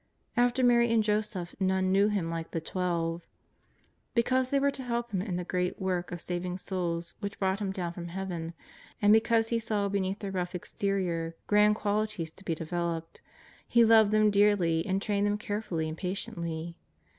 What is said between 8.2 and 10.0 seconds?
ven, and because He saw